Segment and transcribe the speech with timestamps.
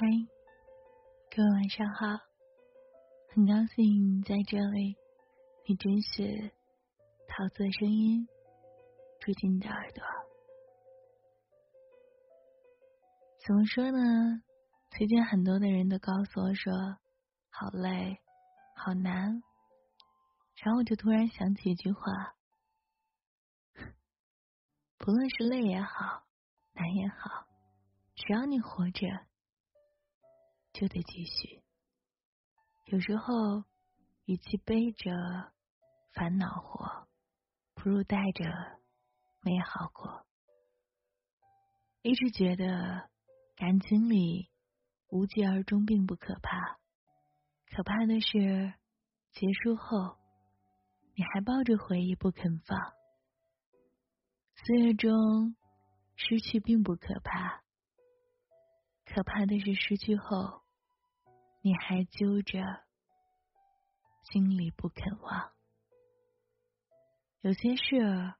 [0.00, 0.06] 嗨，
[1.34, 2.06] 各位晚上好，
[3.34, 4.96] 很高兴在这里，
[5.66, 6.52] 你真是
[7.26, 8.28] 桃子的声音
[9.18, 10.04] 住进你的耳朵。
[13.44, 14.40] 怎么说呢？
[14.96, 16.72] 最近很多的人都告诉我说，
[17.50, 18.20] 好累，
[18.76, 19.42] 好难。
[20.62, 22.36] 然后我就突然想起一句话：
[24.96, 26.22] 不论是累也好，
[26.74, 27.48] 难也好，
[28.14, 29.26] 只要你活着。
[30.78, 31.60] 就得继续。
[32.84, 33.64] 有时候，
[34.26, 35.10] 与其背着
[36.12, 37.08] 烦恼活，
[37.74, 38.44] 不如带着
[39.40, 40.24] 美好过。
[42.02, 43.10] 一直觉得
[43.56, 44.52] 感情里
[45.08, 46.78] 无疾而终并不可怕，
[47.74, 48.72] 可怕的是
[49.32, 50.16] 结束后
[51.16, 52.78] 你还抱着回忆不肯放。
[54.64, 55.56] 岁月中
[56.14, 57.64] 失去并不可怕，
[59.04, 60.62] 可怕的是失去后。
[61.68, 62.62] 你还揪着，
[64.32, 65.52] 心里不肯忘。
[67.42, 68.32] 有些事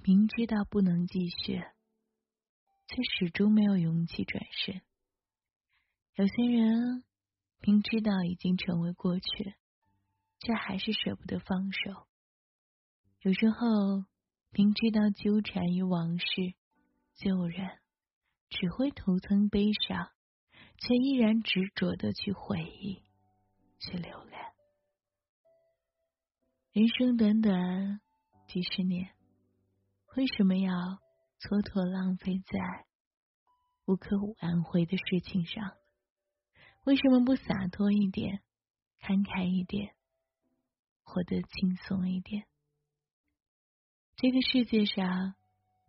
[0.00, 1.58] 明知道不能继续，
[2.86, 4.80] 却始终没有勇气转身。
[6.14, 7.02] 有些人
[7.58, 9.56] 明知道已经成为过去，
[10.38, 12.06] 却还是舍不得放手。
[13.22, 13.58] 有时候
[14.50, 16.26] 明知道纠缠于往事，
[17.16, 17.80] 旧人
[18.50, 20.13] 只会徒增悲伤。
[20.78, 23.02] 却依然执着的去回忆，
[23.78, 24.40] 去留恋。
[26.72, 28.00] 人生短短
[28.48, 29.14] 几十年，
[30.16, 30.72] 为什么要
[31.40, 32.86] 蹉跎浪费在
[33.86, 35.76] 无可挽回的事情上？
[36.84, 38.42] 为什么不洒脱一点，
[39.00, 39.94] 慷慨一点，
[41.02, 42.46] 活得轻松一点？
[44.16, 45.34] 这个世界上，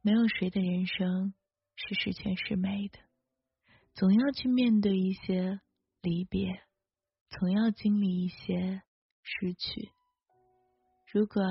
[0.00, 1.32] 没有谁的人生
[1.76, 2.98] 是十全十美的。
[3.94, 5.60] 总要去面对一些
[6.00, 6.62] 离别，
[7.28, 8.82] 总要经历一些
[9.22, 9.92] 失去。
[11.12, 11.42] 如果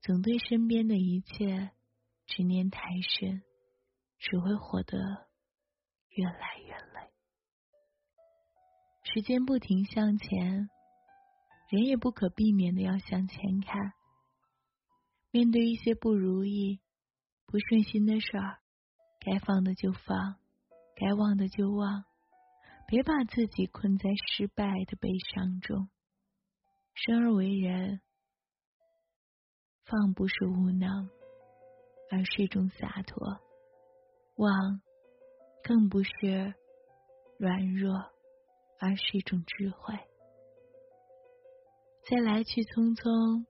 [0.00, 1.70] 总对身边的一切
[2.26, 3.42] 执念太深，
[4.18, 4.98] 只会活得
[6.08, 7.12] 越来越累。
[9.02, 10.70] 时间不停向前，
[11.68, 13.92] 人也不可避免的要向前看。
[15.30, 16.80] 面对一些不如意、
[17.44, 18.60] 不顺心的事儿，
[19.20, 20.38] 该放的就放。
[20.96, 22.04] 该忘的就忘，
[22.86, 25.88] 别把自己困在失败的悲伤中。
[26.94, 28.00] 生而为人，
[29.84, 31.10] 放不是无能，
[32.10, 33.40] 而是一种洒脱；
[34.36, 34.80] 忘
[35.64, 36.54] 更不是
[37.38, 37.92] 软弱，
[38.78, 39.98] 而是一种智慧。
[42.08, 43.44] 在来去匆匆、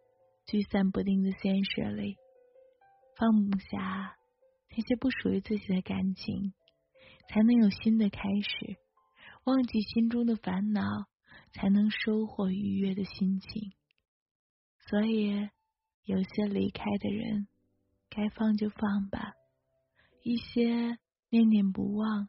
[0.47, 2.17] 聚散不定的现实里，
[3.17, 4.17] 放不下
[4.71, 6.55] 那些不属于自己的感情。
[7.29, 8.77] 才能有新的开始，
[9.45, 10.83] 忘记心中的烦恼，
[11.53, 13.73] 才能收获愉悦的心情。
[14.87, 15.49] 所以，
[16.05, 17.49] 有些离开的人，
[18.09, 19.33] 该放就放吧；
[20.23, 20.99] 一些
[21.31, 22.29] 念念不忘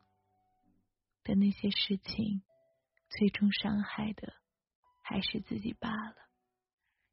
[1.23, 2.41] 的那些事情，
[3.09, 4.33] 最终伤害的
[5.01, 6.15] 还是自己罢了。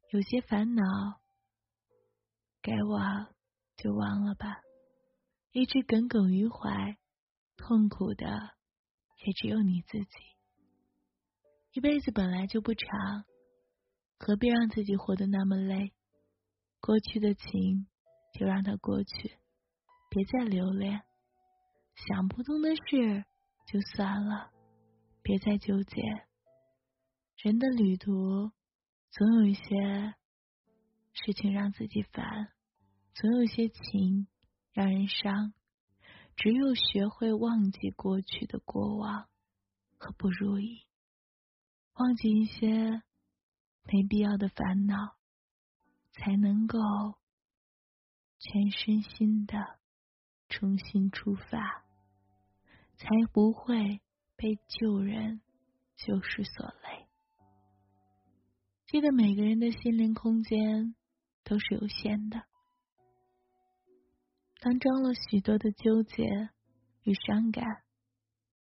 [0.09, 0.83] 有些烦恼，
[2.61, 3.33] 该忘
[3.75, 4.61] 就忘了吧；
[5.51, 6.97] 一直耿耿于怀。
[7.57, 8.25] 痛苦的
[9.25, 10.07] 也只有你自己。
[11.71, 13.25] 一辈子本来就不长，
[14.19, 15.93] 何必让自己活得那么累？
[16.79, 17.87] 过去的情
[18.33, 19.37] 就让它过去，
[20.09, 21.01] 别再留恋。
[21.95, 23.25] 想不通的事
[23.65, 24.51] 就算了，
[25.21, 26.01] 别再纠结。
[27.37, 28.51] 人的旅途
[29.11, 30.13] 总有一些
[31.13, 32.51] 事情让自己烦，
[33.13, 34.27] 总有一些情
[34.73, 35.53] 让人伤。
[36.35, 39.29] 只有学会忘记过去的过往
[39.97, 40.85] 和不如意，
[41.93, 43.01] 忘记一些
[43.83, 45.15] 没必要的烦恼，
[46.11, 46.79] 才能够
[48.39, 49.79] 全身心的
[50.49, 51.85] 重新出发，
[52.97, 54.01] 才不会
[54.35, 55.41] 被旧人
[55.95, 57.07] 旧事所累。
[58.87, 60.95] 记得每个人的心灵空间
[61.43, 62.43] 都是有限的。
[64.63, 66.23] 当装了许多的纠结
[67.03, 67.65] 与伤感，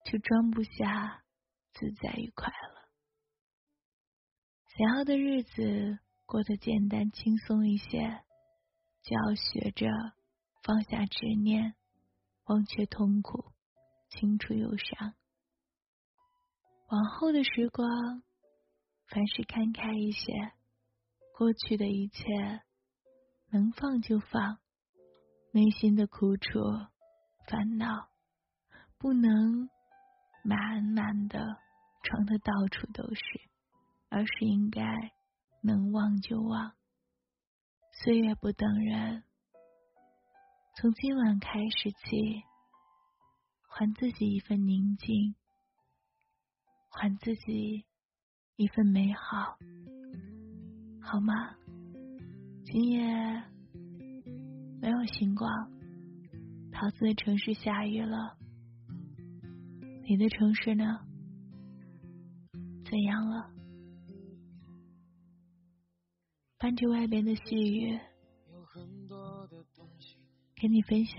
[0.07, 1.23] 却装不下
[1.75, 2.89] 自在与快乐。
[4.79, 8.25] 想要的日子过得简单轻松一些，
[9.03, 9.89] 就要学着
[10.63, 11.75] 放下执念，
[12.45, 13.53] 忘却痛苦，
[14.09, 15.13] 清除忧伤。
[16.89, 18.23] 往后的时光，
[19.07, 20.33] 凡事看开一些，
[21.37, 22.25] 过去的一切
[23.51, 24.61] 能放就放。
[25.53, 26.61] 内心的苦楚、
[27.49, 28.09] 烦恼，
[28.99, 29.69] 不能
[30.45, 31.41] 满满的
[32.05, 33.21] 装的到处都是，
[34.11, 34.85] 而是应该
[35.61, 36.77] 能忘就忘。
[37.91, 39.25] 岁月不等人，
[40.77, 42.45] 从今晚开始起，
[43.69, 45.35] 还自己一份宁静，
[46.91, 47.85] 还自己
[48.55, 49.59] 一份美好，
[51.03, 51.57] 好吗？
[52.65, 53.43] 今夜
[54.81, 55.71] 没有星光，
[56.73, 58.39] 桃子的城市下雨了，
[60.09, 61.01] 你的城市呢？
[62.85, 63.51] 怎样了？
[66.59, 68.01] 伴着外边的细雨，
[70.57, 71.17] 跟你分享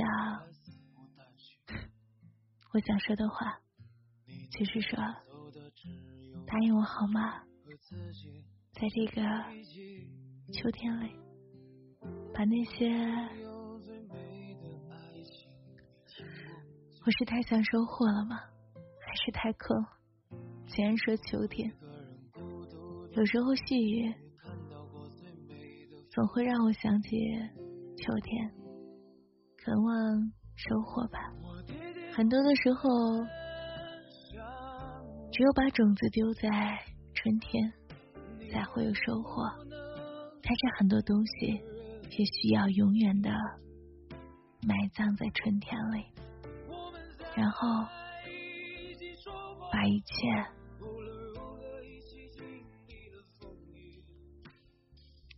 [2.74, 3.60] 我想说的话，
[4.52, 4.98] 就是说，
[6.48, 7.44] 答应我好吗？
[8.74, 9.22] 在这个
[10.52, 11.12] 秋天里，
[12.34, 12.90] 把那些
[17.06, 18.38] 我是太想收获了吗？
[19.00, 19.86] 还是太空？
[20.68, 21.72] 既然说秋天，
[23.12, 24.14] 有时候细雨。
[26.14, 27.10] 总会让我想起
[27.96, 28.52] 秋天，
[29.64, 31.20] 渴望收获吧。
[32.14, 32.90] 很多的时候，
[35.32, 36.78] 只有把种子丢在
[37.14, 37.72] 春天，
[38.52, 39.44] 才会有收获。
[40.44, 41.62] 但是很多东西
[42.18, 43.30] 也需要永远的
[44.68, 46.06] 埋葬在春天里，
[47.36, 47.68] 然后
[49.72, 50.62] 把一切。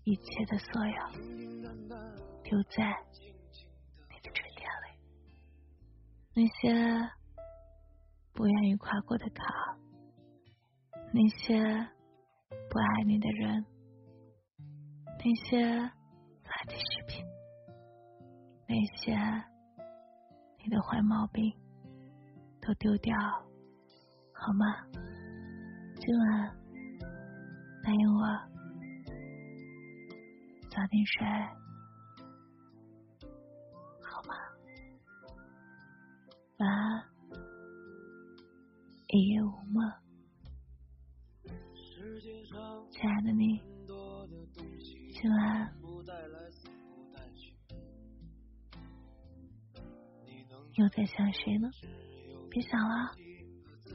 [0.05, 0.93] 一切的所有，
[2.43, 2.93] 丢在
[4.09, 4.85] 你的春天里。
[6.33, 7.09] 那些
[8.33, 9.45] 不愿意跨过的坎，
[11.13, 11.55] 那些
[12.69, 13.65] 不爱你的人，
[15.23, 15.89] 那些
[16.63, 17.25] 垃圾食品，
[18.67, 19.13] 那些
[20.63, 21.53] 你的坏毛病，
[22.61, 23.13] 都丢掉
[24.31, 24.65] 好吗？
[25.99, 26.55] 今晚
[27.83, 28.23] 答应我。
[30.69, 31.27] 早点睡，
[34.01, 34.33] 好吗？
[36.59, 37.03] 晚安，
[39.09, 39.91] 一夜无梦。
[42.89, 43.59] 亲爱的你，
[45.11, 45.72] 今晚
[50.75, 51.69] 又在想谁呢？
[52.49, 53.11] 别想了，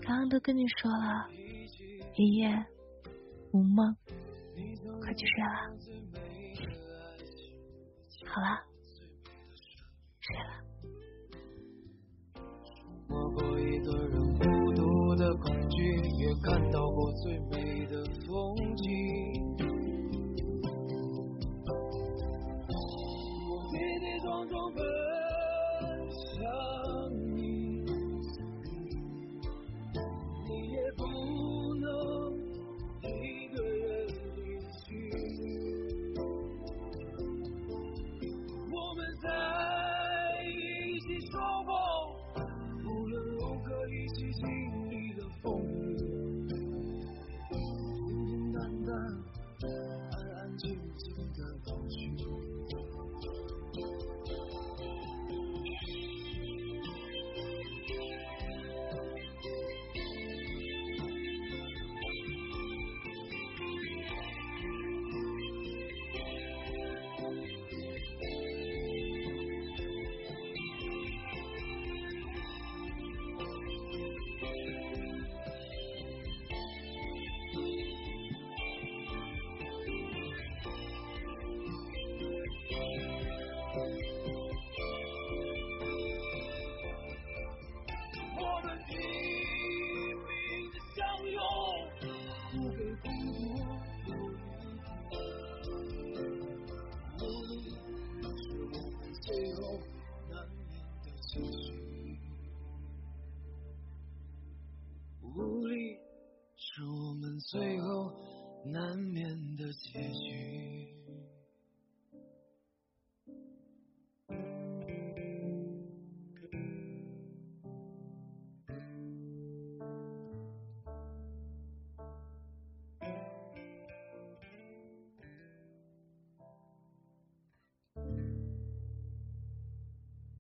[0.03, 1.29] 刚刚都跟你说了，
[2.17, 2.49] 一夜
[3.53, 3.97] 无梦，
[5.01, 5.49] 快去睡了。
[8.27, 8.63] 好了，
[10.21, 10.51] 睡了。
[12.35, 12.43] 触
[13.09, 15.83] 摸过一个人孤独的恐惧，
[16.19, 18.87] 也看到过最美的风景。
[23.71, 24.85] 跌跌撞撞奔
[26.41, 26.98] 向